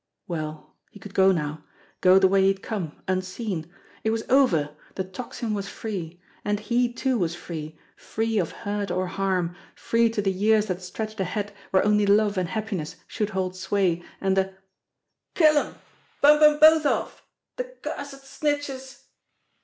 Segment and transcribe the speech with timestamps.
[0.27, 1.63] Well, he could go now.
[1.99, 3.71] Go the way he had come unseen.
[4.03, 4.75] It was over!
[4.95, 6.19] The Tocsin was free.
[6.43, 10.81] And he too was free, free of hurt or harm, free to the years that
[10.81, 14.55] stretched ahead where only love and happiness should hold sway, and the
[15.35, 15.75] "Kill 'em!...
[16.19, 17.21] Bump 'em both off!...
[17.57, 19.03] The cursed snitches.